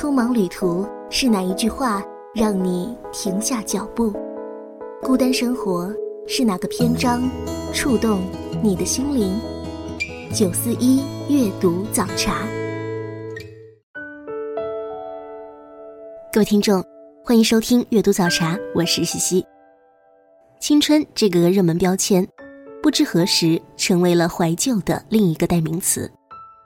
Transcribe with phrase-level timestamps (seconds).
[0.00, 2.02] 匆忙旅途是哪一句话
[2.34, 4.10] 让你停下脚步？
[5.02, 5.94] 孤单生活
[6.26, 7.20] 是哪个篇章
[7.74, 8.22] 触动
[8.62, 9.38] 你的心灵？
[10.32, 12.48] 九四一阅读早茶，
[16.32, 16.82] 各位听众，
[17.22, 19.44] 欢迎收听阅读早茶，我是西西。
[20.60, 22.26] 青春这个热门标签，
[22.82, 26.10] 不知何时成为了怀旧的另一个代名词。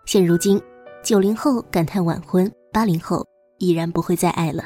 [0.07, 0.63] 现如今，
[1.03, 2.49] 九零后感叹晚婚。
[2.75, 3.25] 八零后
[3.59, 4.65] 已然不会再爱了。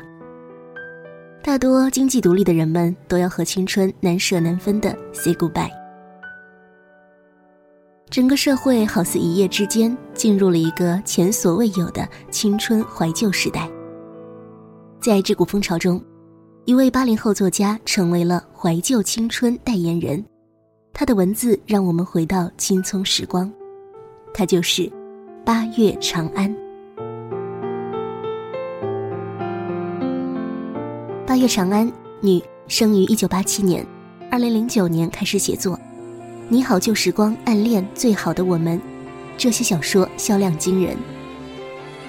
[1.42, 5.70] 大多经济独立的人们都要和青春难舍难分的 say goodbye。
[8.08, 13.70] 整个社会好似一夜之间进入了一个前所未有的青春怀旧时代。
[14.98, 16.02] 在这股风潮中，
[16.64, 20.24] 一位八零后作家成为了怀旧青春代言人。
[20.94, 23.52] 他的文字让我们回到青葱时光，
[24.32, 24.90] 他就是
[25.44, 26.67] 八月长安。
[31.28, 33.86] 八月长安，女，生于一九八七年，
[34.30, 35.76] 二零零九年开始写作，
[36.48, 38.78] 《你好旧时光》《暗恋》《最好的我们》，
[39.36, 40.96] 这些小说销量惊人。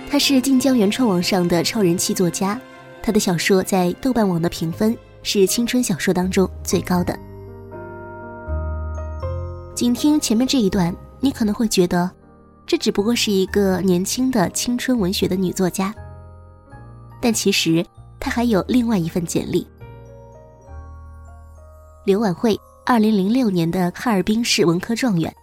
[0.10, 2.58] 她是晋江原创网上的超人气作家，
[3.04, 7.14] 她的小说在豆瓣网的评分是青春小说当中最高的。
[9.76, 12.10] 仅听前面这一段，你可能会觉得，
[12.66, 15.94] 这只不过是一个年轻的青春文学的女作家，
[17.22, 17.86] 但其实。
[18.20, 19.68] 他还有另外一份简历。
[22.06, 25.34] 刘婉慧，二零零六年的哈尔滨市文科状元，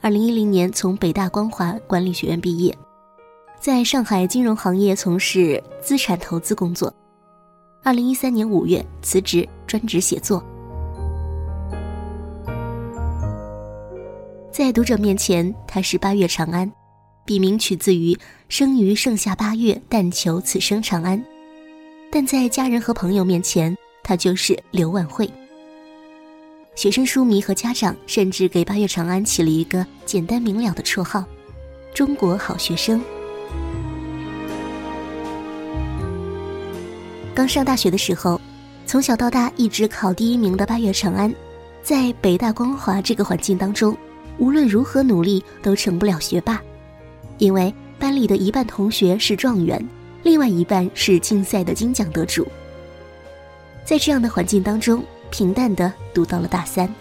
[0.00, 2.76] 二零一零年从北大光华管理学院毕业，
[3.58, 6.92] 在上海金融行业从事资产投资工作。
[7.82, 10.44] 二零一三年五月辞职，专职写作。
[14.52, 16.70] 在读者面前，他是八月长安，
[17.24, 18.14] 笔名取自于
[18.50, 21.24] 生于盛夏八月，但求此生长安。
[22.12, 25.30] 但在家人和朋友面前，他就是刘万慧。
[26.74, 31.24] 学生、书迷和家长甚至给八月长安起了一个简单明了的绰号
[31.94, 33.00] ——“中国好学生”。
[37.32, 38.40] 刚上大学的时候，
[38.86, 41.32] 从小到大一直考第一名的八月长安，
[41.80, 43.96] 在北大光华这个环境当中，
[44.38, 46.60] 无论如何努力都成不了学霸，
[47.38, 49.80] 因为班里的一半同学是状元。
[50.22, 52.46] 另外一半是竞赛的金奖得主。
[53.84, 56.92] 在这样的环境当中，平淡的读到了大三。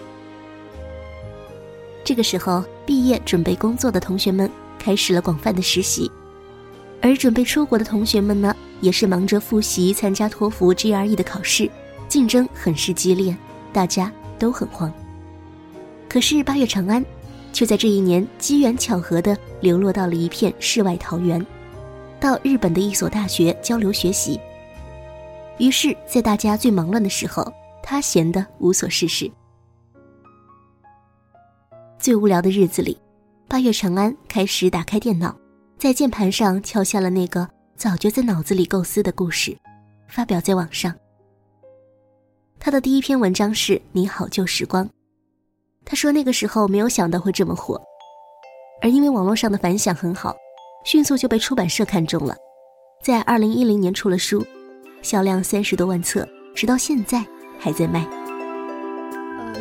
[2.04, 4.50] 这个时候，毕业准备工作的同学们
[4.80, 6.10] 开始了广泛的实习，
[7.02, 11.70] 而准备出国的同学们呢，也是忙着复习、参加托福、GRE 的考试，
[12.08, 13.36] 竞争很是激烈，
[13.72, 14.92] 大家都很慌。
[16.08, 17.06] 可是八月长安，
[17.54, 21.46] 却在这一年机缘巧合的流落到了一片世外桃源。
[22.20, 24.40] 到日本的一所大学交流学习。
[25.58, 29.30] 于是，在大家最忙乱的时候，他闲得无所事事。
[31.98, 32.98] 最无聊的日子里，
[33.48, 35.36] 八月长安开始打开电脑，
[35.78, 39.58] 在键盘上敲下了那个早就在脑子里构思的故事，
[40.08, 40.96] 发表在网上。
[42.58, 44.86] 他的第一篇文章是《你好旧时光》，
[45.86, 47.82] 他说那个时候没有想到会这么火，
[48.82, 50.36] 而因为网络上的反响很好。
[50.92, 52.36] 迅速就被出版社看中了，
[53.04, 54.44] 在二零一零年出了书，
[55.04, 57.24] 销量三十多万册，直到现在
[57.60, 58.04] 还在卖。
[59.38, 59.54] 呃，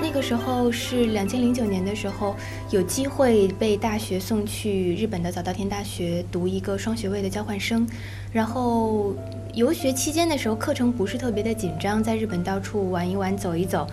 [0.00, 2.36] 那个时候是两千零九年的时候，
[2.70, 7.84] 有机会被大学送去日本的早稻田大学读一个双学位的交换生，
[8.32, 9.12] 然后
[9.54, 13.88] 游学期间的时候，课程不是特别的紧张，在日本到处玩一玩，走一走。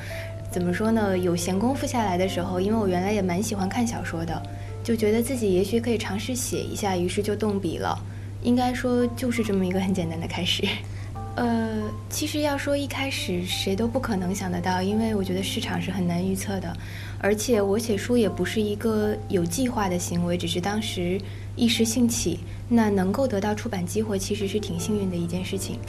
[0.52, 1.18] 怎么说呢？
[1.18, 4.40] 有闲工夫下来的时候，因为我原来也蛮喜欢看小说的。
[4.84, 7.98] 就觉得自己也许可以尝试写一下，于是就动笔了。
[8.42, 10.64] 应该说就是这么一个很简单的开始。
[11.36, 16.76] 呃，其实要说一开始谁都不可能想得到，因为我觉得市场是很难预测的。
[17.20, 21.20] 而且我写书也不是一个有计划的行为，只是当时
[21.56, 22.40] 一时兴起。
[22.70, 25.80] 那能够得到出版机会，其实是挺幸运的一件事情。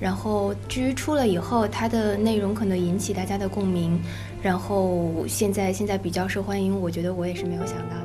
[0.00, 3.98] 然后至于出了以后，它的内容可能引起大家的共鸣，
[4.42, 7.96] 然后现在现在比较受欢迎，我觉得我也是没有想到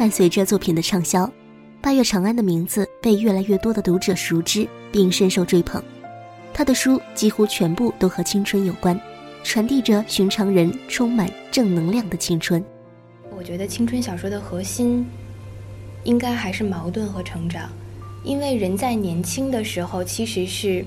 [0.00, 1.30] 伴随着作品的畅销，
[1.82, 5.84] 八月长安的名字被越来越多的读者熟知，并深受追捧。
[6.54, 8.98] 他的书几乎全部都和青春有关，
[9.44, 12.64] 传递着寻常人充满正能量的青春。
[13.36, 15.06] 我觉得青春小说的核心，
[16.04, 17.68] 应该还是矛盾和成长，
[18.24, 20.82] 因为人在年轻的时候其实是，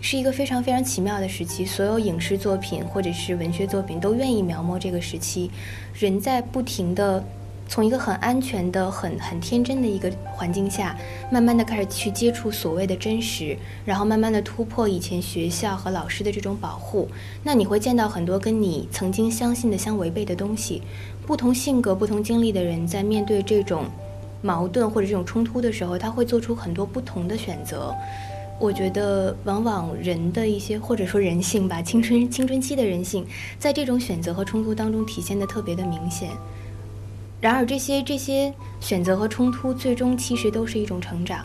[0.00, 1.66] 是一个非常非常奇妙的时期。
[1.66, 5.50] 所有影视作品或者是文学作品都愿意描摹这个时期，
[5.92, 7.22] 人在不停的。
[7.70, 10.98] 从一个很安全的、很很天真的一个环境下，
[11.30, 17.08] 慢慢的开始去接触所谓的真实，然后慢慢的突破以前学校和老师的这种保护。
[17.44, 20.82] 那你会见到很多跟你曾经相信的相违背的东西。
[21.24, 23.84] 不同性格、不同经历的人，在面对这种
[24.42, 27.94] 矛盾或者这种冲突的时候，他会做出很多不同的选择。
[28.58, 33.24] 我觉得，往往人的一些或者说人性吧，青春青春期的人性，
[33.60, 36.30] 在这种选择和冲突当中体现的特别的明显。
[37.40, 41.42] 然而，这些这些选择和冲突，最终其实都是一种成长。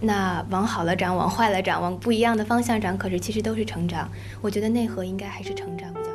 [0.00, 4.08] 那往好了长，往坏了长，往不一样的方向长，可是其实都是成长。
[4.40, 6.10] 我觉得内核应该还是成长比较多。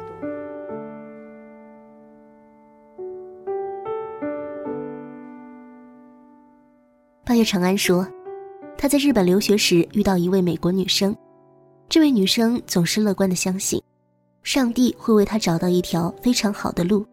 [7.24, 8.08] 八月长安说，
[8.76, 11.16] 他在日本留学时遇到一位美国女生，
[11.88, 13.80] 这位女生总是乐观的相信，
[14.42, 17.06] 上帝会为她找到一条非常好的路，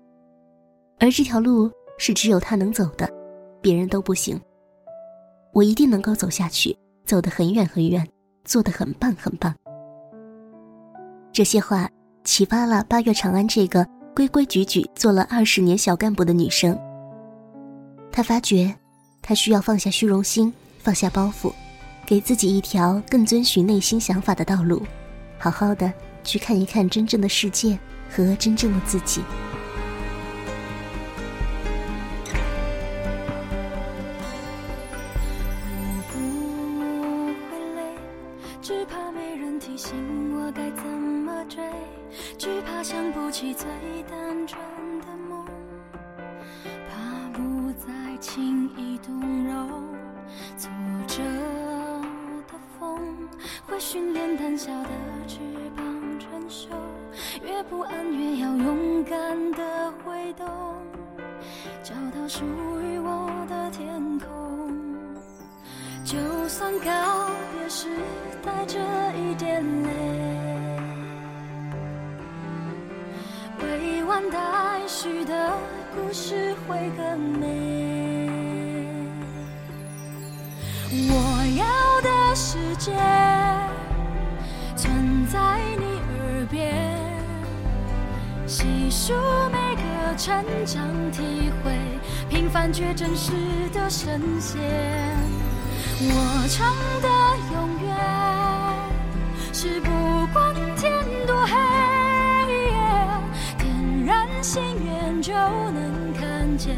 [0.98, 1.70] 而这条路。
[2.04, 3.08] 是只有他能走的，
[3.60, 4.36] 别人都不行。
[5.52, 6.76] 我一定能够走下去，
[7.06, 8.04] 走得很远很远，
[8.44, 9.54] 做得很棒很棒。
[11.32, 11.88] 这些话
[12.24, 16.76] 启发了八月长安这个规规矩矩做了二十年小干部的女生。
[18.10, 18.74] 她发觉，
[19.22, 21.52] 她需要放下虚荣心，放下包袱，
[22.04, 24.82] 给自己一条更遵循内心想法的道路，
[25.38, 25.92] 好好的
[26.24, 27.78] 去看一看真正的世界
[28.10, 29.22] 和真正的自己。
[43.42, 43.66] 起最
[44.08, 44.56] 单纯
[45.00, 45.44] 的梦，
[46.88, 49.12] 怕不再轻易动
[49.44, 49.82] 容。
[50.56, 50.70] 挫
[51.08, 51.24] 折
[52.46, 53.00] 的风
[53.66, 54.90] 会训练胆小的
[55.26, 55.40] 翅
[55.76, 55.84] 膀
[56.20, 56.68] 成熟，
[57.44, 60.46] 越不安越要勇敢的挥动，
[61.82, 64.72] 找到属于我的天空。
[66.04, 66.16] 就
[66.46, 67.88] 算告别时
[68.40, 68.78] 带着
[69.16, 70.21] 一点泪。
[74.30, 75.52] 待续的
[75.94, 78.28] 故事会更美。
[80.90, 81.14] 我
[81.56, 81.64] 要
[82.02, 82.92] 的世界
[84.76, 86.62] 存在你耳边，
[88.46, 89.14] 细数
[89.50, 89.82] 每个
[90.16, 91.72] 成长体会，
[92.28, 93.32] 平凡却真实
[93.72, 94.60] 的神仙。
[96.04, 97.08] 我唱的
[97.54, 97.96] 永远
[99.52, 100.54] 是不管
[104.42, 106.76] 心愿就能看见，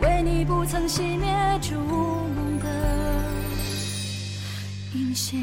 [0.00, 1.28] 为你不曾熄灭
[1.60, 2.66] 烛梦的
[4.94, 5.38] 引线。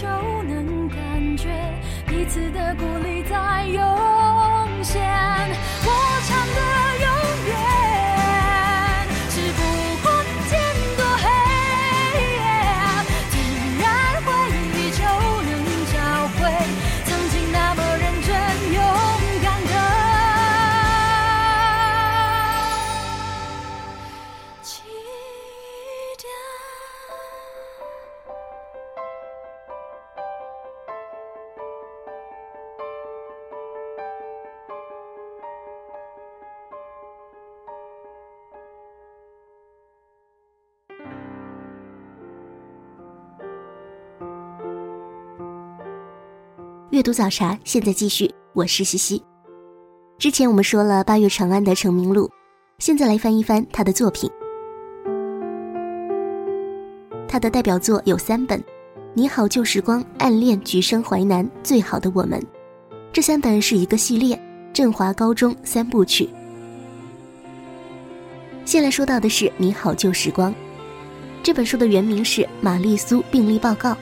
[0.00, 0.06] 就
[0.44, 1.48] 能感觉
[2.06, 3.17] 彼此的鼓励
[47.08, 49.22] 读早茶现在继续，我是西西。
[50.18, 52.30] 之前我们说了八月长安的成名录，
[52.80, 54.30] 现在来翻一翻他的作品。
[57.26, 58.60] 他的代表作有三本：
[59.14, 62.38] 《你好旧时光》《暗恋》《橘生淮南》《最好的我们》。
[63.10, 64.36] 这三本是一个系列，
[64.74, 66.24] 《振华高中三部曲》。
[68.66, 70.52] 先来说到的是《你好旧时光》，
[71.42, 73.92] 这本书的原名是《玛丽苏病例报告》。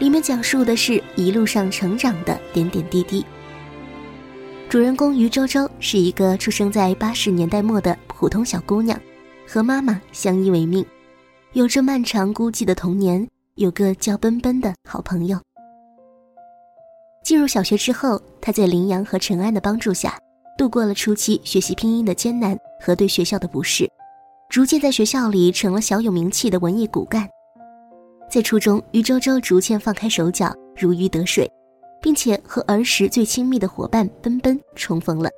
[0.00, 3.24] 里面讲述的是一路上成长的点点滴滴。
[4.66, 8.98] 主人公于周周是一个出生在八十年代末的普通小姑娘，
[9.46, 10.82] 和妈妈相依为命，
[11.52, 15.38] 有着漫长孤寂的童年，有个叫奔奔的好朋友。
[17.22, 20.18] 进入小学之后，她在林阳和陈安的帮助下，
[20.56, 23.86] 度过了初期学习拼音的艰难和对学校的不适，
[24.48, 27.28] 逐渐在学校里成了小有名气的文艺骨干。
[28.30, 31.50] 在初中，于周周逐渐放开手脚，如鱼得水，
[32.00, 35.28] 并且和儿时最亲密的伙伴奔奔重逢了。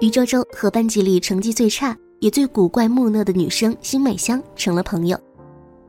[0.00, 5.20] 于周周和班级里成绩最差也最古怪木讷的女生辛美香成了朋友。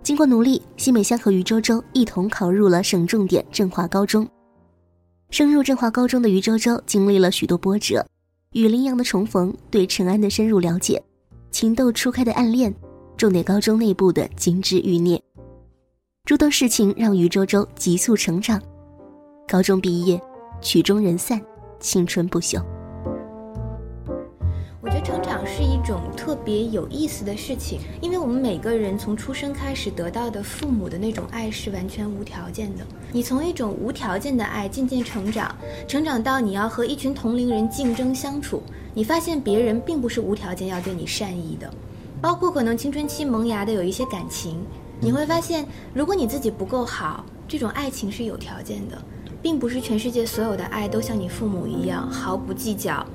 [0.03, 4.27] 经过努力，辛美香和于周周一同考入了省重点振华高中。
[5.29, 8.05] 升入振华高中的于周周经历了许多波折，
[8.51, 11.01] 与林阳的重逢，对陈安的深入了解，
[11.49, 12.75] 情窦初开的暗恋。
[13.15, 15.21] 重点高中内部的金枝欲孽，
[16.25, 18.61] 诸多事情让于周周急速成长。
[19.47, 20.19] 高中毕业，
[20.61, 21.39] 曲终人散，
[21.79, 22.61] 青春不朽。
[24.81, 32.85] 我觉得成长是一种特别有意思的事情，因为我们每个人从出生开始得到的父母的那种爱是完全无条件的。
[33.13, 35.55] 你从一种无条件的爱渐渐成长，
[35.87, 38.61] 成长到你要和一群同龄人竞争相处，
[38.93, 41.73] 你发现别人并不是无条件要对你善意的。
[42.23, 44.57] 包括可能青春期萌芽的有一些感情，
[45.01, 48.97] 你会发现，如果你自己不够好，这种爱情是有条件的，
[49.41, 53.05] 并不是全世界所有的爱都像你父母一样毫不计较，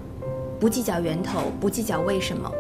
[0.60, 2.52] 不计较源头，不计较为什么。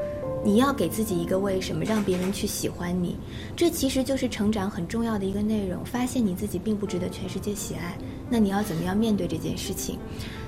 [0.44, 3.16] 你要给自己一个为什么，让别人去喜欢你，
[3.56, 5.84] 这其实就是成长很重要的一个内容。
[5.84, 7.98] 发现你自己并不值得全世界喜爱，
[8.30, 9.98] 那你要怎么样面对这件事情？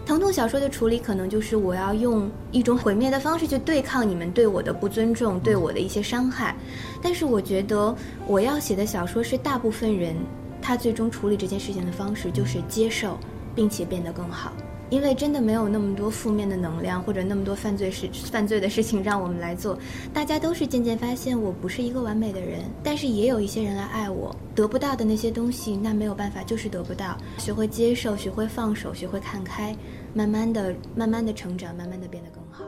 [0.07, 6.57] 疼痛小说的处理可能就是我要用一种毁灭的方式去对抗你们对我的不尊重，对我的一些伤害。
[7.03, 7.95] 但是我觉得
[8.27, 10.17] 我要写的小说是大部分人
[10.63, 13.19] 他最终处理这件事情的方式就是接受，
[13.55, 14.53] 并且变得更好。
[14.91, 19.79] 因为真的没有那么多负面的能量，或者那么多犯罪事、犯罪的事情让我们来做。
[20.13, 24.35] 大家都是渐渐发现，我不是一个完美的人，但是也有一些人来爱我。
[24.55, 27.17] 得不到的那些东西，那没有办法，就是得不到。
[27.39, 29.75] 学会接受，学会放手，学会看开，
[30.13, 32.65] 慢慢的、慢慢的成长，慢慢的变得更好。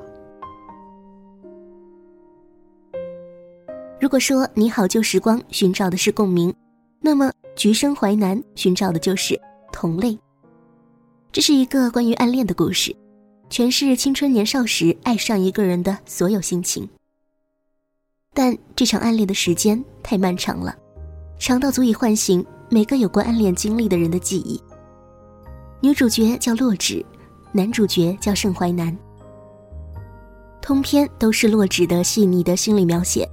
[4.01, 6.55] 如果说你好旧时光寻找的是共鸣，
[7.01, 9.39] 那么橘生淮南寻找的就是
[9.73, 10.17] 同类。
[11.33, 12.95] 这是一个关于暗恋的故事，
[13.49, 16.87] 诠释青春年少时爱上一个人的所有心情。
[18.35, 20.77] 但这场暗恋的时间太漫长了，
[21.39, 24.63] 长到足以唤醒每个有过暗恋经历的人的记忆。
[25.81, 27.03] 女主角叫洛枳，
[27.51, 28.95] 男主角叫盛淮南。
[30.61, 33.27] 通篇都是洛枳的细腻的心理描写，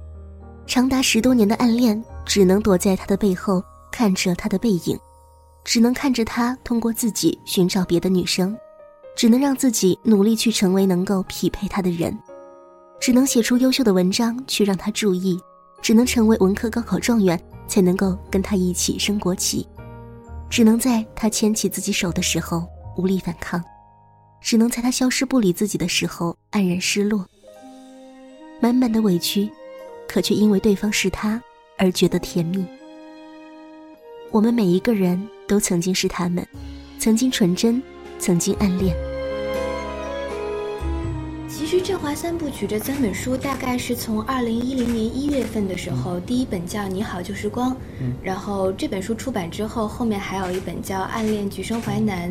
[0.66, 4.98] 长达十多年的暗恋，只能躲在他的背后看着他的背影。
[5.64, 8.56] 只能看着他通过自己寻找别的女生，
[9.14, 12.18] 只能让自己努力去成为能够匹配他的人，
[12.98, 15.38] 只能写出优秀的文章去让他注意，
[15.82, 19.68] 只能成为文科高考状元才能够跟他一起升国旗，
[20.48, 23.62] 只能在他牵起自己手的时候无力反抗，
[24.40, 27.24] 只能在他消失不理自己的时候黯然失落。
[28.60, 29.48] 满满的委屈，
[30.08, 31.40] 可却因为对方是他
[31.76, 32.64] 而觉得甜蜜。
[34.30, 35.22] 我们每一个人。
[35.50, 36.46] 都曾经是他们，
[36.96, 37.82] 曾经纯真，
[38.20, 38.94] 曾经暗恋。
[41.48, 47.72] 其实《振华三部曲》这三本书，大概是从二零一零年一月份的时候，第一本叫《你好旧时光》，
[48.22, 52.30] 然后这本书出版之后，后面还有一本叫《暗恋橘生淮南》，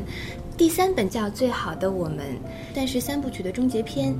[0.56, 2.20] 第三本叫《最好的我们》，
[2.74, 4.18] 但是三部曲的终结篇，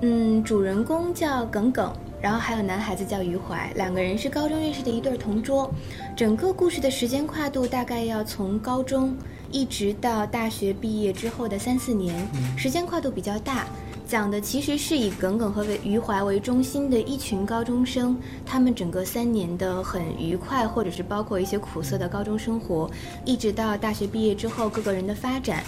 [0.00, 1.92] 嗯，主人公叫耿耿。
[2.20, 5.72] 然后还有男孩子叫余淮，两个人是高中认识的一对同桌。
[6.16, 9.16] 整个故事的时间跨度大概要从高中
[9.50, 12.14] 一直到大学毕业之后的三四年，
[12.56, 13.66] 时间跨度比较大。
[14.06, 22.90] 讲的其实是以耿耿和余淮为中心的一群高中生，他们整个三年的很愉快，或者是包括一些苦涩的高中生活，
[23.24, 25.62] 一直到大学毕业之后各个人的发展，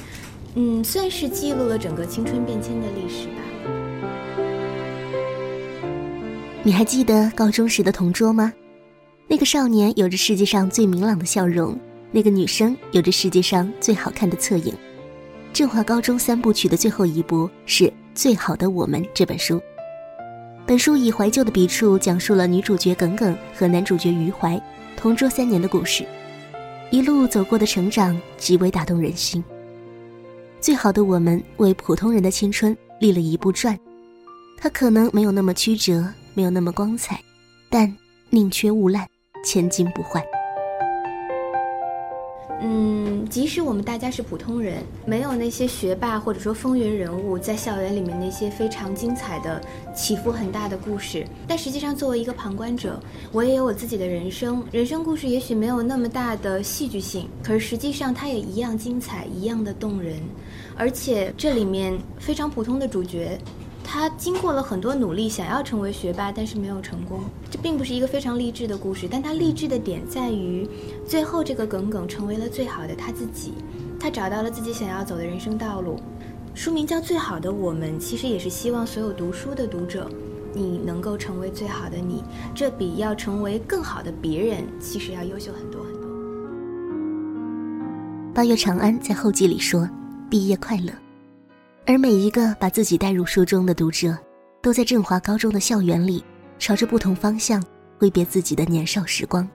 [0.56, 3.51] 嗯，算是记录了整个青春变迁的历史吧。
[6.64, 8.52] 你还记得高中时的同桌吗？
[9.26, 11.76] 那个少年有着世界上最明朗的笑容，
[12.12, 14.72] 那个女生有着世界上最好看的侧影。
[15.52, 19.60] 振华高中三部曲的最后一部是《最好的我们》这本书。
[20.64, 24.60] 本书以怀旧的笔触讲述了女主角耿耿和男主角余淮
[24.96, 26.06] 同桌三年的故事，
[26.92, 29.42] 一路走过的成长极为打动人心。
[30.60, 33.76] 最好的我们为普通人的青春立了一部传，
[34.56, 37.20] 它可能没有那么曲折，没有那么光彩，
[37.68, 37.94] 但
[38.30, 39.06] 宁缺毋滥，
[39.44, 40.22] 千金不换。
[42.64, 49.60] 嗯，即使我们大家是普通人，没有那些学霸或者说风云人物在校园里面那些非常精彩的、
[49.94, 53.00] 起伏很大的故事，但实际上作为一个旁观者，
[53.32, 54.64] 我也有我自己的人生。
[54.70, 60.16] 人生故事也许没有那么大的戏剧性，可是实际上它也一样精彩，一样的动人。
[60.76, 63.36] 而且这里面非常普通的主角。
[63.84, 67.20] 他经过了很多努力，想要成为学霸，但是没有成功。
[67.50, 70.68] 这并不是一个非常励志的故事，但他励志的点在于，
[71.06, 73.52] 最后这个耿耿成为了最好的他自己，
[74.00, 76.00] 他找到了自己想要走的人生道路。
[76.54, 80.08] 书名叫《最好的我们》，其实也是希望所有读书的读者，
[80.54, 82.22] 你能够成为最好的你。
[82.54, 86.02] 这比要成为更好的别人，其实要优秀很多很多。
[88.34, 89.88] 八月长安在后记里说
[90.30, 90.92] ：“毕业快乐。”
[91.84, 94.16] 而每一个把自己带入书中的读者，
[94.62, 96.24] 都在振华高中的校园里，
[96.58, 97.62] 朝着不同方向
[97.98, 99.48] 挥别自己的年少时光。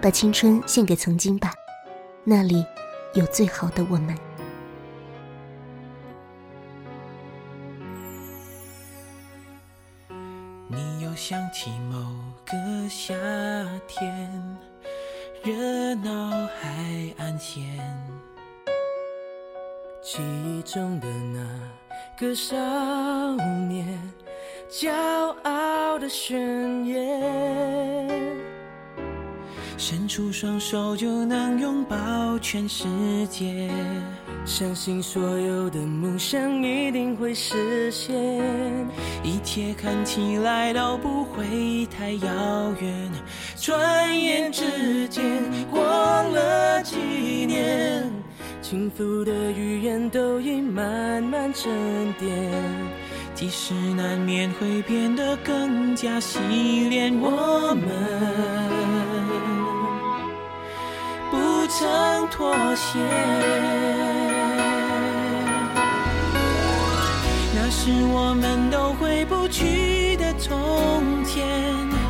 [0.00, 1.52] 把青春献给曾经吧，
[2.22, 2.64] 那里
[3.14, 4.14] 有最好的我们。
[10.68, 11.96] 你又想起某
[12.44, 13.14] 个夏
[13.88, 14.58] 天，
[15.42, 17.64] 热闹海岸线。
[20.00, 21.40] 记忆中的那
[22.16, 22.56] 个少
[23.68, 23.98] 年，
[24.70, 24.90] 骄
[25.42, 28.08] 傲的宣言，
[29.76, 32.86] 伸出双手就能拥抱全世
[33.28, 33.68] 界，
[34.46, 38.16] 相信所有的梦想一定会实现，
[39.24, 43.10] 一切看起来都不会太遥远，
[43.56, 45.22] 转眼之间
[45.70, 46.96] 过了几
[47.44, 48.17] 年。
[48.70, 52.28] 轻浮的语言都已慢慢沉淀，
[53.34, 56.38] 即使难免会变得更加洗
[56.90, 57.88] 练，我们
[61.30, 62.98] 不曾妥协。
[67.54, 71.42] 那是我们都回不去的从前，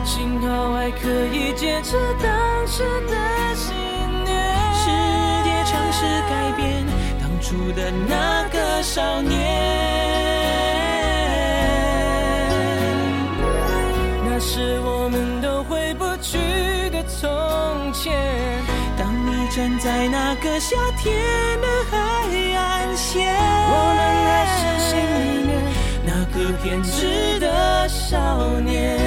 [0.05, 3.78] 幸好还可以坚持当时的心。
[6.29, 6.85] 改变
[7.21, 9.35] 当初的那个少年，
[14.25, 16.39] 那是我们都回不去
[16.91, 18.13] 的从前。
[18.97, 21.15] 当你站在那个夏天
[21.61, 21.97] 的海
[22.57, 23.35] 岸线，
[23.71, 24.91] 我们还是心
[25.25, 25.51] 里面
[26.05, 28.99] 那个偏执的少年。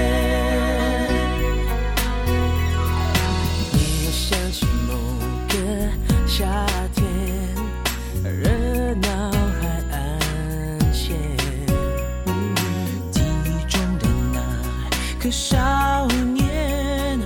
[15.32, 17.17] 少年，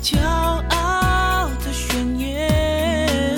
[0.00, 3.36] 骄傲的宣言，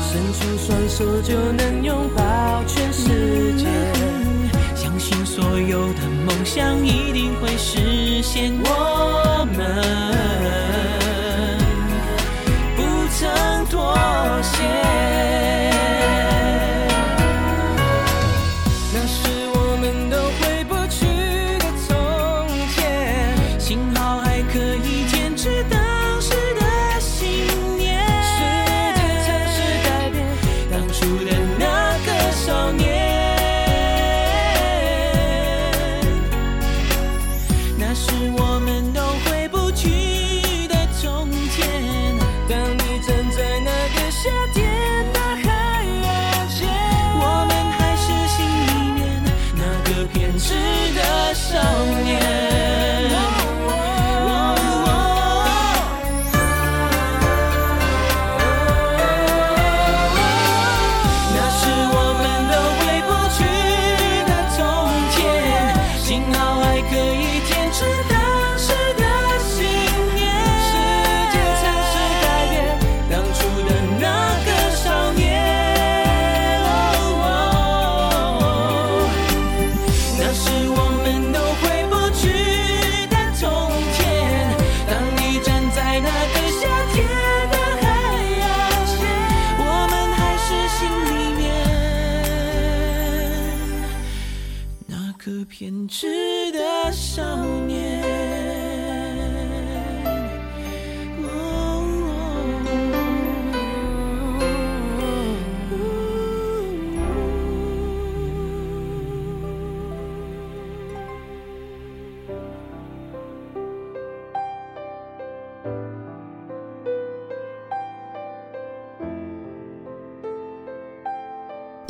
[0.00, 3.66] 伸出双手就能拥抱全世界，
[4.74, 8.50] 相信所有的梦想一定会实现。
[8.64, 8.95] 我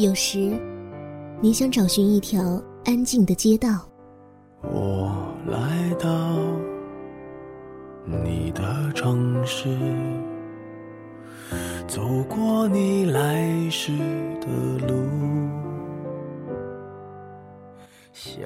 [0.06, 0.56] 有时，
[1.40, 3.88] 你想找寻一条安静的街道。
[4.62, 5.12] 我
[5.48, 6.38] 来到
[8.04, 9.68] 你的城市，
[11.88, 13.90] 走过你来时
[14.40, 14.94] 的路。
[18.12, 18.44] 想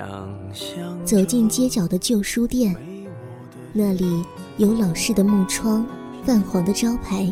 [0.54, 2.74] 象走进街角的旧书店，
[3.74, 4.24] 那里
[4.56, 5.86] 有老式的木窗、
[6.24, 7.30] 泛黄的招牌。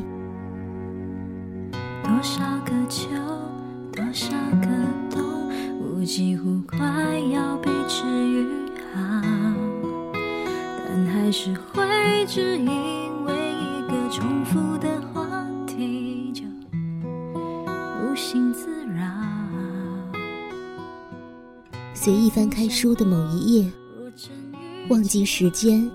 [2.05, 2.43] 多少
[11.29, 16.43] 还是会只因为一个重复的话题就
[18.01, 19.05] 无心自扰。
[21.93, 23.71] 随意翻开书的某一页，
[24.89, 25.87] 忘记时间，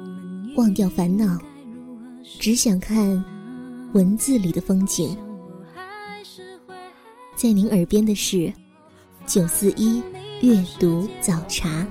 [0.55, 1.35] 忘掉烦恼，
[2.39, 3.25] 只想看
[3.93, 5.17] 文字里的风景。
[7.35, 8.53] 在您耳边的是
[9.25, 9.99] 九四一
[10.41, 11.83] 阅读早茶。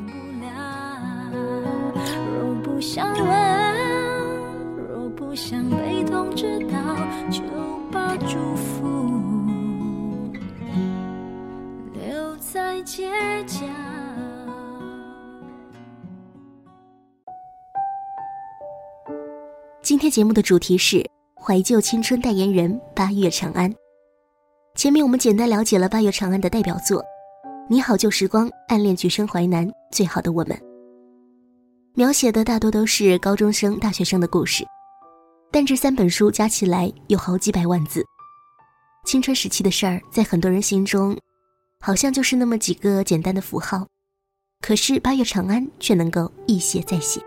[2.82, 6.76] 想问，若不想被通知到，
[7.30, 7.40] 就
[7.92, 9.08] 把祝福
[11.94, 13.08] 留在街
[13.46, 13.60] 角。
[19.80, 23.72] 今天节目的主题是怀旧青春代言人八月长安。
[24.74, 27.00] 前面我们简单了解了八月长安的代表作
[27.70, 30.56] 《你好旧时光》《暗恋橘生淮南》《最好的我们》，
[31.94, 34.64] 描写的大多都是高中生、大学生的故事，
[35.50, 38.02] 但这三本书加起来有好几百万字。
[39.04, 41.14] 青春时期的事儿，在很多人心中，
[41.80, 43.86] 好像就是那么几个简单的符号，
[44.62, 47.20] 可是八月长安却能够一写再写。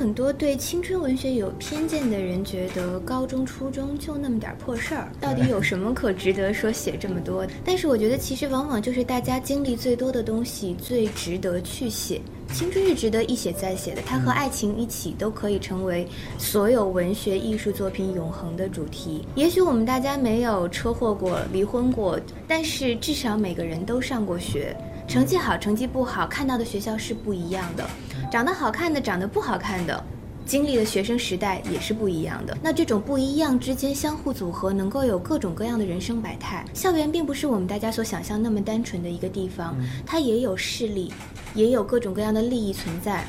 [0.00, 7.46] 很多对青春文学有偏见的人觉得高中、初中就那么点破事儿，到底有什么可值得说写这么多？
[7.62, 12.18] 但是我觉得其实往往就是大家经历最多的东西最值得去写。
[12.50, 16.08] 青春是值得一写再写的，它和爱情一起都可以成为
[16.38, 19.26] 所有文学艺术作品永恒的主题。
[19.34, 24.74] 也许我们大家没有车祸过、离婚过，但是至少每个人都上过学。
[25.10, 27.84] 成绩好，成绩不好，看到的学校是不一样的；
[28.30, 30.04] 长得好看的，长得不好看的，
[30.46, 32.56] 经历的学生时代也是不一样的。
[32.62, 36.64] 那这种不一样之间相互组合，能够有各种各样的人生百态。
[36.72, 41.12] 校园并不是我们大家所想象那么单纯的一个地方，它也有势力，
[41.56, 43.24] 也有各种各样的利益存在。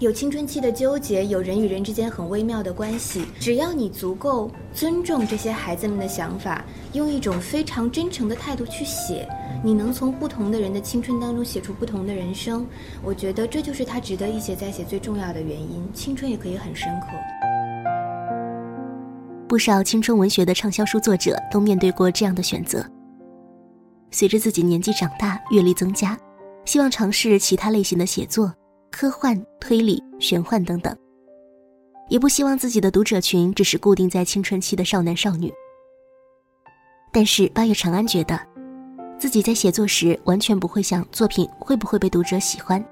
[0.00, 3.26] 有青春期的纠结，有人与人之间很微妙的关系。
[3.38, 9.28] 只要你足够尊重这些孩子们的想法，用一种非常真诚的态度去写，
[9.62, 12.66] 你能从不同的人的青春当中写出不同的人生。
[13.04, 15.86] 我觉得这就是他值得一写再写最重要的原因。
[15.92, 17.08] 青春也可以很深刻。
[19.46, 22.82] 不少青春文学的畅销书作者都面对过这样的选择：
[24.10, 26.18] 随着自己年纪长大，阅历增加，
[26.64, 28.50] 希望尝试其他类型的写作。
[28.90, 30.94] 科幻、推理、玄幻等等，
[32.08, 35.50] 也不希望自己的读者群只是固定在青春期的少男少女。
[37.12, 38.38] 但是八月长安觉得，
[39.18, 42.84] 自己在写作时完全不会想作品会不会被读者喜欢，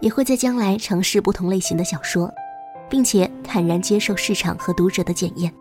[0.00, 2.32] 也会在将来尝试不同类型的小说，
[2.88, 5.52] 并且坦然接受市场和读者的检验。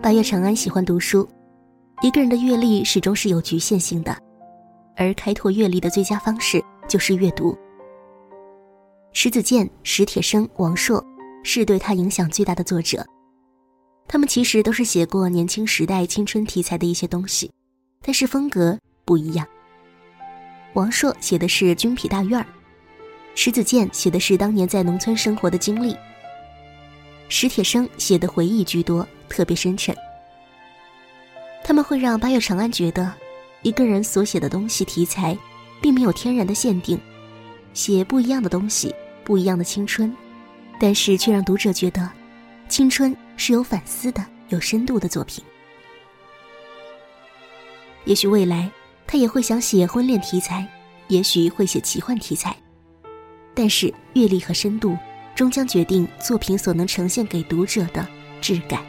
[0.00, 1.26] 八月长安喜欢读书。
[2.02, 4.16] 一个人的阅历始终是有局限性的，
[4.96, 7.56] 而开拓阅历的最佳方式就是阅读。
[9.12, 11.00] 石子健、史铁生、王朔
[11.44, 13.06] 是对他影响最大的作者，
[14.08, 17.48] 他们其实都是写过年轻时代青春题材的一些东西，
[18.04, 19.46] 但是风格不一样。
[20.72, 22.44] 王朔写的是军痞大院儿，
[23.36, 25.96] 石子健写的是当年在农村生活的经历，
[27.28, 29.94] 史铁生写的回忆居多，特别深沉。
[31.64, 33.12] 他们会让八月长安觉得，
[33.62, 35.36] 一个人所写的东西题材，
[35.80, 36.98] 并没有天然的限定，
[37.72, 38.94] 写不一样的东西，
[39.24, 40.14] 不一样的青春，
[40.80, 42.10] 但是却让读者觉得，
[42.68, 45.42] 青春是有反思的、有深度的作品。
[48.04, 48.68] 也许未来
[49.06, 50.66] 他也会想写婚恋题材，
[51.06, 52.56] 也许会写奇幻题材，
[53.54, 54.98] 但是阅历和深度，
[55.36, 58.04] 终将决定作品所能呈现给读者的
[58.40, 58.82] 质感。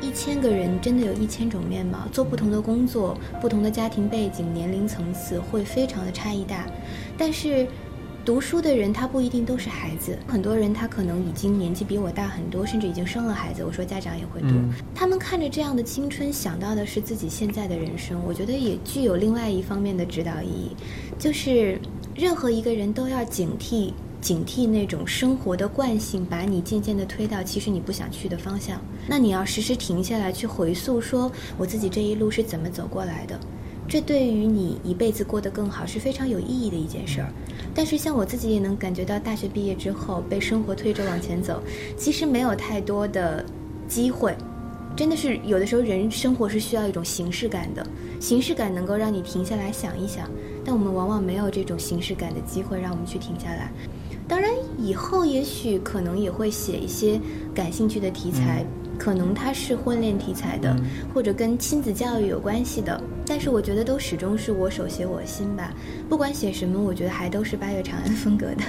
[0.00, 6.66] 一千个人真的有一千种面貌，做不同的工作，不同的家庭背景、年龄层次会非常的差异大。
[7.16, 7.66] 但是，
[8.24, 13.64] 读书的人他不一定都是孩子，很多人他可能已经年纪比我大很多，甚至已经生了孩子。
[13.64, 14.48] 我说家长也会读，
[14.94, 18.20] 他们看着这样的青春，想到的是自己现在的人生。
[18.26, 20.76] 我觉得也具有另外一方面的指导意义，
[21.18, 21.80] 就是
[22.14, 23.92] 任何一个人都要警惕。
[24.26, 28.80] 警惕那种生活的惯性，把你渐渐地推到其实你不想去的方向。
[29.06, 33.38] 那你要时时停下来去回溯，说我自己这一路是怎么走过来的。
[33.86, 37.32] 这对于你一辈子过得更好是非常有意义的一件事儿。
[37.72, 41.62] 但是像我自己也能感觉到，大学毕业之后被生活推着往前走，
[41.96, 43.46] 其实没有太多的
[43.86, 44.34] 机会。
[44.96, 47.86] 真的是有的时候人生活是需要一种形式感的，
[48.18, 50.28] 形式感能够让你停下来想一想。
[50.64, 53.70] 但我们往往没有这种形式感的机会，让我们去停下来。
[54.28, 57.20] 当然，以后也许可能也会写一些
[57.54, 58.66] 感兴趣的题材，
[58.98, 60.76] 可能它是婚恋题材的，
[61.14, 63.00] 或者跟亲子教育有关系的。
[63.24, 65.72] 但是我觉得都始终是我手写我心吧。
[66.08, 68.62] 不管写什么，我觉得还都是八月长安风格的。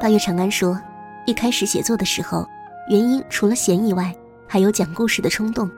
[0.00, 0.80] 八月长安说，
[1.26, 2.46] 一开始写作的时候，
[2.88, 4.14] 原因除了闲以外，
[4.46, 5.68] 还有讲故事的冲动。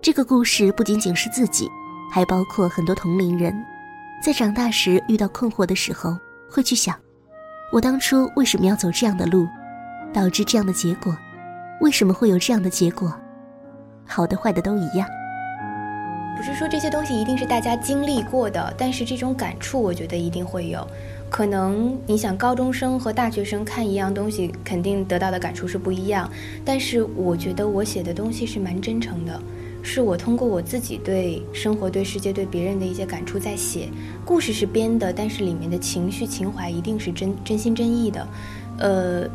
[0.00, 1.68] 这个故事不仅仅是自己，
[2.12, 3.52] 还包括很多同龄人，
[4.24, 6.16] 在长大时遇到困惑的时候。
[6.52, 6.94] 会去想，
[7.72, 9.48] 我当初为什么要走这样的路，
[10.12, 11.16] 导致这样的结果？
[11.80, 13.10] 为什么会有这样的结果？
[14.04, 15.08] 好的坏的都一样。
[16.36, 20.86] 不是说这些东西一定是大家经历过的，但是这种感触，我觉得一定会有。
[21.30, 26.30] 可能你想高中生和大学生看一样东西，肯定得到的感触是不一样。
[26.66, 29.40] 但是我觉得我写的东西是蛮真诚的。
[29.82, 33.88] 是我通过我自己对生活、对世界、对别人的一些感触在写，
[34.24, 38.28] 故事是编的，但是里面的情绪、情怀一定是真真心真意的，
[38.78, 39.28] 呃，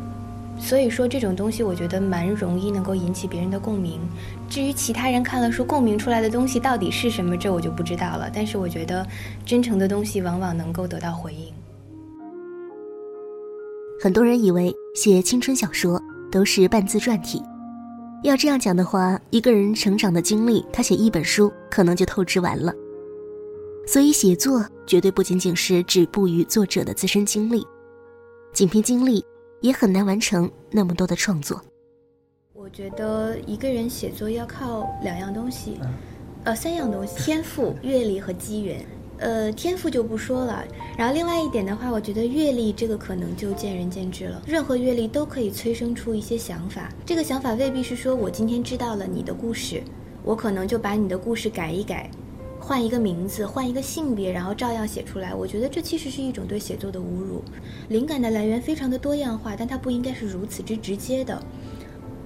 [0.58, 4.00] 所以说这种东西我觉得蛮容易能够引起别人的共鸣。
[4.48, 8.30] 至于其他人看了书共鸣出来的东西到底是什么，这我就不知道了。
[8.32, 9.06] 但是我觉得
[9.44, 11.52] 真诚的东西往往能够得到回应。
[14.00, 16.00] 很多人以为写青春小说
[16.32, 17.42] 都是半自传体。
[18.24, 22.74] 要这样讲的话，一个人成长的经历，他写一本书可能就透支完了。
[23.86, 27.64] 所以写作绝对不仅仅是止步于作者的自身经历，
[28.52, 29.24] 仅凭经历
[29.60, 31.60] 也很难完成那么多的创作。
[32.52, 35.80] 我觉得一个人写作要靠两样东西，
[36.44, 38.84] 呃，三样东西：天赋、阅历和机缘。
[39.18, 40.64] 呃，天赋就不说了，
[40.96, 44.40] 然后另外一点的话，我觉得阅历这个可能就见仁见智了。
[44.46, 49.82] 任何阅历都可以催生出一些想法，这个想法未必是说我今天知道了你的故事，
[50.22, 52.08] 我可能就把你的故事改一改，
[52.60, 55.34] 换一个名字，换一个性别，然后照样写出来。
[55.34, 57.42] 我觉得这其实是一种对写作的侮辱。
[57.88, 61.42] 灵感的来源非常的多样化，但它不应该是如此之直接的。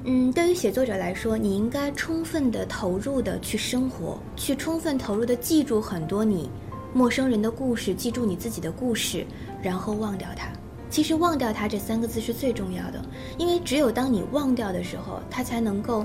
[0.05, 6.51] 嗯，对于写作者来说，你应该充分的投入的去生活，去充分投入的记住很多你。
[6.95, 9.27] 陌生人的故事，记住你自己的故事，
[9.63, 10.49] 然后忘掉它。
[10.91, 13.03] 其实“忘掉它”这三个字是最重要的，
[13.39, 16.05] 因为只有当你忘掉的时候，它才能够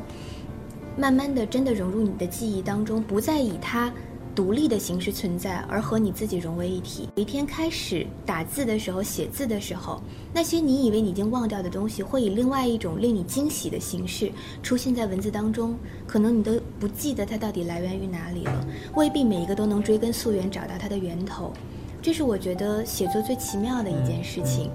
[0.95, 3.91] 慢慢的真的融入你的记忆当中，不再以它。
[4.37, 7.09] 独立的形式存在，而和你自己融为一体。
[7.15, 9.99] 有一天开始打字的时候，写字的时候，
[10.31, 15.75] 那些你以为你已经忘掉的东西，会以另外一种令你惊喜的形式出现在文字当中。
[16.05, 21.51] 可能你都不记得它到底来源于哪里了，未必每一个都能追根溯源找到它的源头。
[21.99, 24.69] 这是我觉得写作最奇妙的一件事情。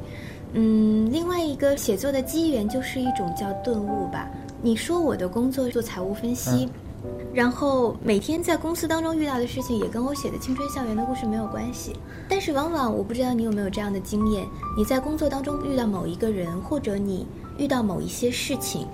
[0.54, 4.28] 嗯，另外一个写作的机缘就是一种叫顿悟吧。
[4.60, 6.68] 你说我的工作做财务分析。
[7.34, 11.96] 然后每天在公司当中遇到的事情也跟我写的青春校园的故事没有关系，
[12.28, 18.86] 但是往往我不知道你有没有这样的经验，你在工作当中遇到某一个人，或者你遇到某一些事情，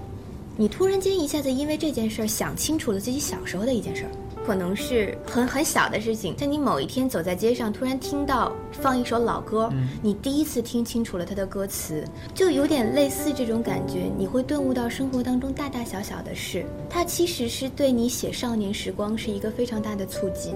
[0.56, 4.10] 你突然间一下子因为这件事儿想清楚了自己小时候的一件事儿。
[4.48, 12.02] 可能是很很小的事情，在你某一天走在街上，突然听到放一首老歌，你第一次听清楚了它的歌词，
[12.34, 14.10] 就有点类似这种感觉。
[14.16, 20.54] 你会顿悟到生活当中大大小小的事，它其实是对你写少年时光是一个非常大的促进。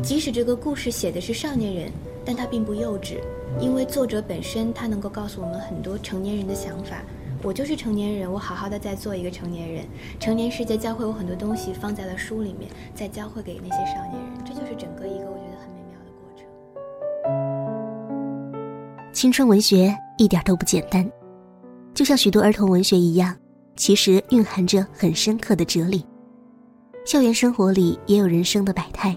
[0.00, 1.90] 即使这个故事写的是少年人，
[2.24, 3.16] 但它并不幼稚，
[3.58, 7.02] 因为作者本身他能够告诉我们很多成年人的想法。
[7.44, 9.84] 我就是成年人，我好好的在做一个成年人。
[10.18, 14.42] 成年世界教会我很多东西，放在了书里面，再教会给那些少年人。
[14.46, 16.46] 这就是整个一个我觉得很美妙的过程。
[19.12, 21.06] 青春文学一点都不简单，
[21.92, 23.36] 就像许多儿童文学一样，
[23.76, 26.02] 其实蕴含着很深刻的哲理。
[27.04, 29.14] 校园生活里也有人生的百态，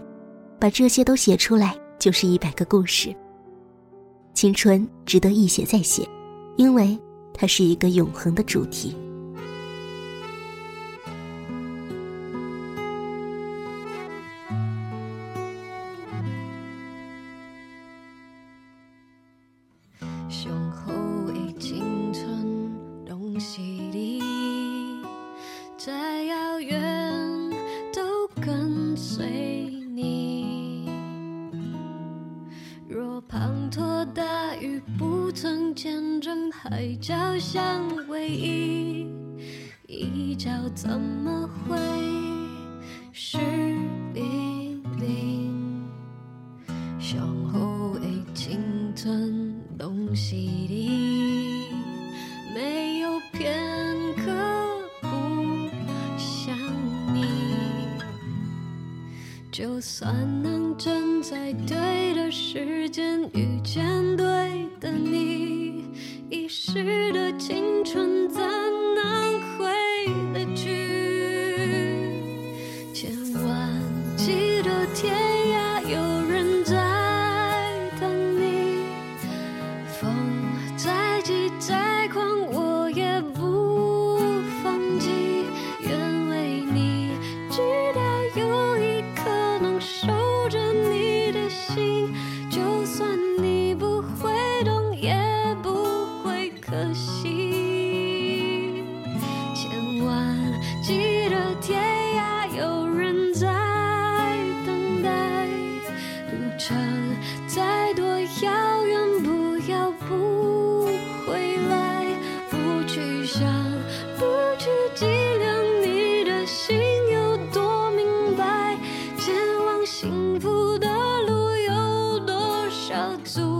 [0.59, 3.15] 把这些都写出来，就是一百个故事。
[4.33, 6.05] 青春值得一写再写，
[6.57, 6.99] 因为。
[7.37, 8.95] 它是一个永恒的主题。
[40.47, 41.77] 一觉怎么会
[43.11, 43.37] 是
[44.13, 45.85] 冰冰？
[46.97, 47.19] 上
[47.51, 48.57] 好的青
[48.95, 50.37] 春东西
[50.69, 51.67] 里，
[52.55, 53.59] 没有片
[54.15, 54.31] 刻
[55.01, 55.07] 不
[56.17, 56.57] 想
[57.13, 57.25] 你。
[59.51, 64.25] 就算能站在对的时间遇见对
[64.79, 65.56] 的你，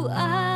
[0.09, 0.46] I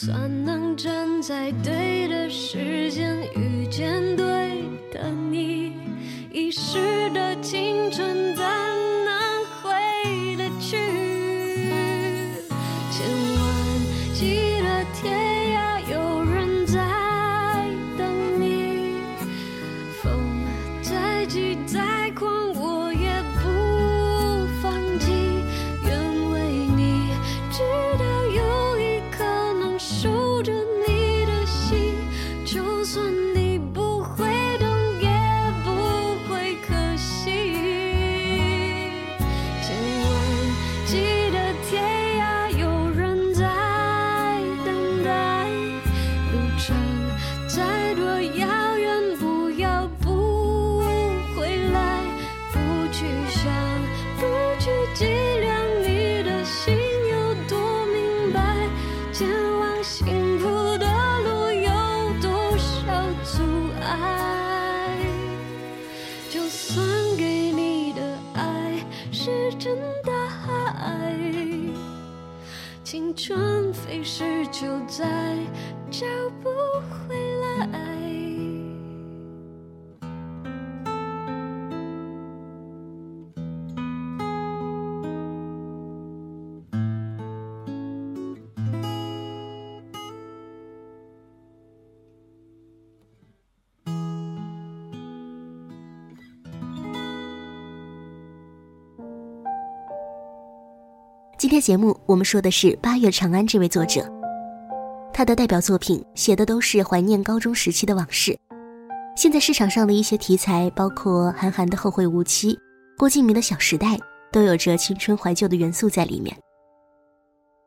[0.00, 4.27] 算能站在对的时间遇见对
[101.48, 104.06] 今天节目我们说的是八月长安这位作者，
[105.14, 108.38] 他的代表作品写的都是怀念高中时期的往事。
[109.16, 112.54] 现在市场上的一些题材，包括韩寒的《后会无期》、
[112.98, 113.96] 郭敬明的《小时代》，
[114.30, 116.36] 都有着青春怀旧的元素在里面。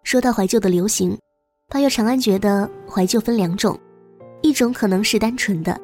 [0.03, 1.17] 说到怀旧的流行，
[1.67, 3.75] 八月长安觉得怀旧分两种，
[4.43, 5.75] 一种可能是单纯的，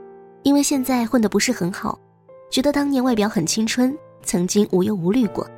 [0.43, 1.98] 因为现在混得不是很好，
[2.52, 3.91] 觉得当年外表很青春，
[4.22, 5.50] 曾经无忧无虑过。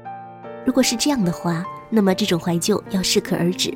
[0.66, 3.76] 如果是这样的话，那么这种怀旧要适可而止。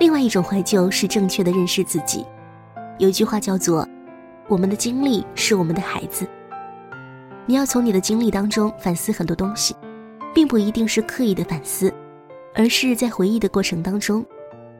[0.00, 2.26] 另外一种怀旧是正确的认识自己。
[2.98, 3.88] 有一句话叫做
[4.48, 6.26] ：“我们的经历是我们的孩子。”
[7.46, 9.74] 你要从你的经历当中反思很多东西，
[10.34, 11.92] 并不一定是刻意的反思，
[12.54, 14.24] 而是在回忆的过程当中，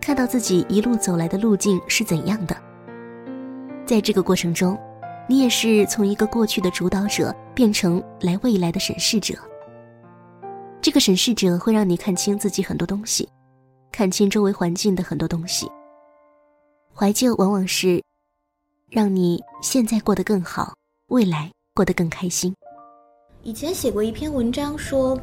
[0.01, 2.57] 看到自己一路走来的路径是怎样的。
[3.85, 4.79] 在这个过程中，
[5.29, 9.35] 你也是从一个过去的主导者变成来未来的审视者。
[10.83, 13.29] 这个审视者会让你看清自己很多东西，
[13.93, 15.71] 看清周围环境的很多东西。
[16.93, 18.03] 怀旧往往是
[18.91, 20.75] 让你现在过得更好，
[21.07, 22.53] 未来过得更开心。
[23.45, 25.17] 以前写过一篇文章说。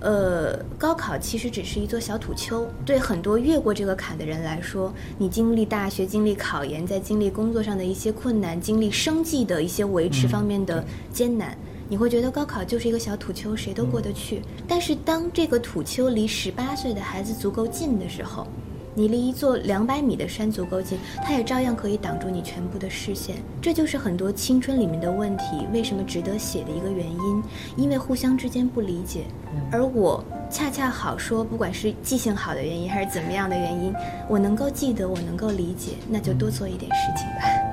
[0.00, 11.56] 呃，高考其实只是一座小土丘，对很多越过这个坎的人来说，你经历大学、经历考研，在经历工作上的一些困难，经历生计的一些维持方面的艰难，
[11.88, 14.42] 你会觉得高考就是一个小土丘，谁都过得去。
[14.66, 18.46] 但是当这个土丘离十八岁的孩子足够近的时候，
[18.92, 23.36] 你离一座两百米的山足够近，它也照样可以挡住你全部的视线。
[23.60, 27.42] 这就是很多青春里面的问题，为什么值得写的一个原因，
[27.76, 29.24] 因为互相之间不理解。
[29.70, 33.94] 而我恰恰好说，不管是记性好的原因，还是怎么样的原因，
[34.28, 37.65] 我能够记得，我能够理解，那就多做一点事情吧。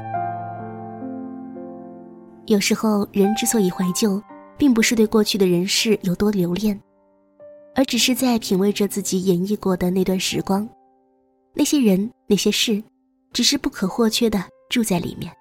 [2.46, 4.22] 有时候，人之所以怀旧，
[4.58, 6.80] 并不是对过去的人事有多留恋，
[7.74, 10.68] 而只是在品味着自己演绎过的那段时光。
[11.54, 12.84] 那些人，那些事，
[13.32, 15.32] 只是不可或缺的住在里面，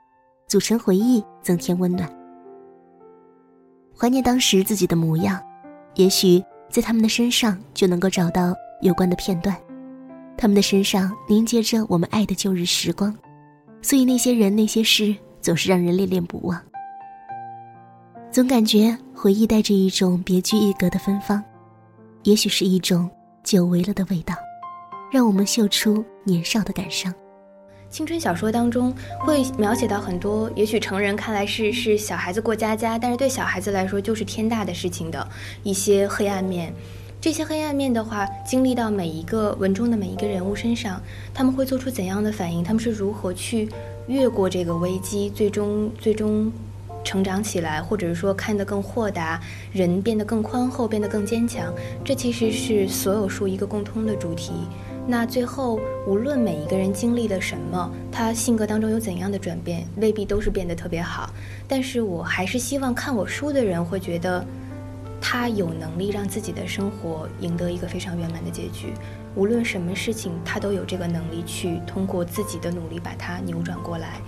[0.47, 2.09] 组成回忆，增添温暖。
[3.99, 5.43] 怀念当时自己的模样，
[5.97, 9.57] 也许在他们的身上就能够找到有关的片段。
[10.37, 13.17] 他们的身上凝结着我们爱的旧日时光，
[13.81, 16.61] 所以那些人那些事总是让人恋恋不忘。
[18.33, 21.45] 总感觉回忆带着一种别具一格的芬芳，
[22.23, 23.07] 也许是一种
[23.45, 24.35] 久违了的味道。
[25.13, 27.13] 让我们嗅出年少的感伤。
[27.91, 35.29] 青春小说当中会描写到很多，也许成人看来是是小孩子过家家，但是对小孩子来说就是天大的事情的
[35.63, 36.73] 一些黑暗面。
[37.21, 40.99] 这些黑暗面的话，经历到每一个文中的每一个人物身上，
[41.35, 42.65] 他们会做出怎样的反应？
[42.65, 43.69] 他们是如何去
[44.07, 46.51] 越过这个危机，最终最终
[47.05, 49.41] 成长起来，或者是说看得更豁达，
[49.73, 51.73] 人变得更宽厚，变得更坚强？
[52.05, 54.53] 这其实是所有书一个共通的主题。
[55.05, 61.29] 那最后，无论每一个人经历了什么，他性格当中有怎样的转变，未必都是变得特别好。
[61.67, 64.45] 但是我还是希望看我书的人会觉得，
[65.21, 68.93] 他有能力让自己的生活赢得一个非常圆满的结局。
[69.35, 74.21] 无论什么事情，他都有这个能力去通过自己的努力把它扭转过来。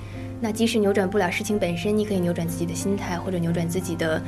[0.44, 4.22] 那即使扭转不了事情本身，你可以扭转自己的心态，或者扭转自己的，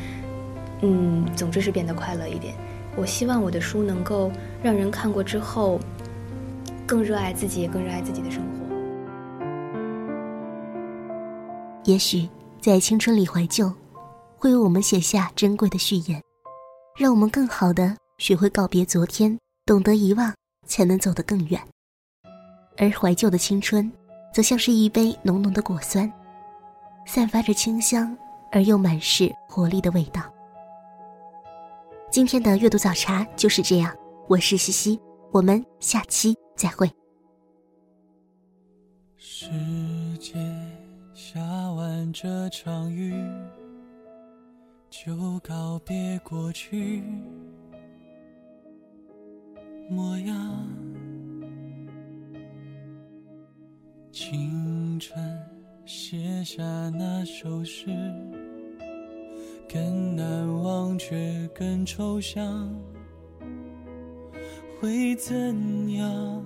[0.80, 2.54] 嗯，总之是变得快乐一点。
[2.96, 5.78] 我希望我的书能够让人看过之后。
[6.86, 8.48] 更热爱自己，也更热爱自己的生活。
[11.84, 12.26] 也许
[12.62, 13.70] 在青春里怀旧，
[14.36, 16.22] 会为我们写下珍贵的序言，
[16.96, 19.36] 让我们更好的学会告别昨天，
[19.66, 20.32] 懂得遗忘，
[20.66, 21.60] 才能走得更远。
[22.78, 23.92] 而怀旧的青春，
[24.36, 26.12] 则像是一杯浓浓的果酸，
[27.06, 28.14] 散发着清香
[28.52, 30.20] 而又满是活力的味道。
[32.10, 33.96] 今天的阅读早茶就是这样，
[34.28, 35.00] 我是西西，
[35.32, 36.36] 我们下期。
[36.54, 36.86] 再会。
[39.16, 39.48] 世
[40.18, 40.34] 界
[41.14, 41.40] 下
[41.72, 43.14] 完这场雨，
[44.90, 47.02] 就告别过去
[49.88, 50.95] 模样。
[54.12, 55.18] 青春
[55.84, 57.86] 写下那首诗，
[59.68, 62.68] 更难忘却更抽象。
[64.80, 66.44] 会怎样？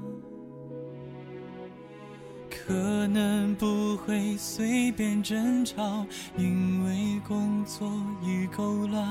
[2.48, 6.06] 可能不会随便争吵，
[6.36, 7.90] 因为工作
[8.22, 9.04] 已够乱。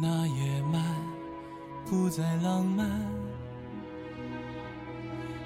[0.00, 0.82] 那夜漫
[1.84, 2.88] 不再浪漫，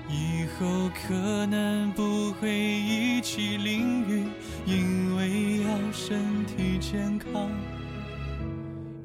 [0.08, 4.24] 以后可能不会一起淋雨，
[4.64, 7.50] 因为要身体健康，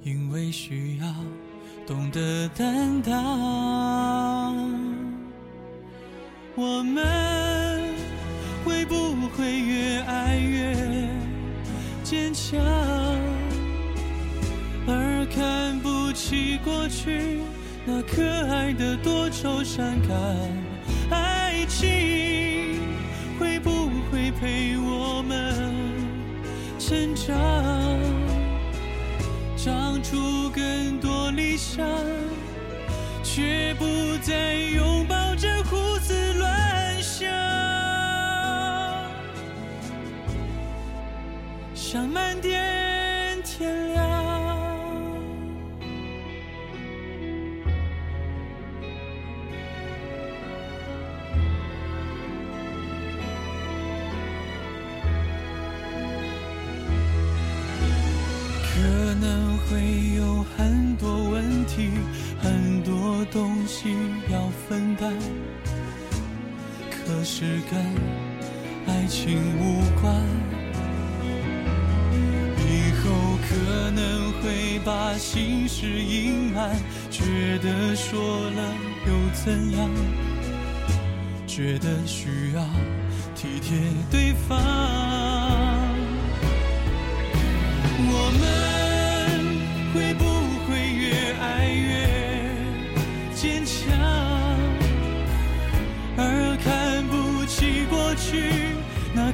[0.03, 1.05] 因为需要。
[1.85, 3.13] 懂得担当，
[6.55, 7.93] 我们
[8.63, 11.09] 会不会越爱越
[12.05, 12.57] 坚强，
[14.87, 17.41] 而看不起过去
[17.85, 20.62] 那可爱的多愁善感？
[24.43, 25.55] 陪我们
[26.77, 27.33] 成长？
[29.55, 31.87] 长出更多理想，
[33.23, 33.85] 却不
[34.21, 37.31] 再拥抱着胡思乱想，
[41.73, 44.12] 想慢点天亮。
[63.33, 63.89] 东西
[64.31, 65.11] 要分担
[66.91, 67.79] 可是跟
[68.85, 70.13] 爱情无关。
[72.59, 73.09] 以后
[73.49, 76.75] 可能会把心事隐瞒
[77.09, 78.75] 觉得说了
[79.07, 79.89] 又怎样？
[81.47, 82.63] 觉得需要
[83.35, 83.77] 体贴
[84.11, 85.22] 对方。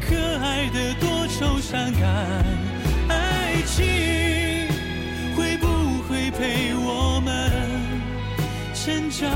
[0.10, 2.02] 可爱的多愁善感，
[3.10, 3.86] 爱情
[5.36, 7.52] 会不会陪我们
[8.74, 9.30] 成长？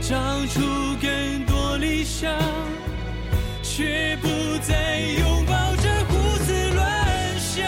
[0.00, 0.60] 长出
[1.02, 2.32] 更多理想，
[3.62, 4.28] 却不
[4.62, 7.66] 再拥抱着胡思乱想。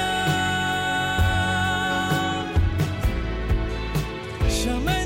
[4.48, 4.97] 想。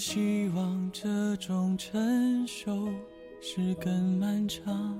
[0.00, 2.88] 希望这种成熟
[3.38, 4.96] 是更漫长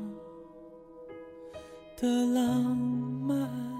[1.96, 3.79] 的浪漫。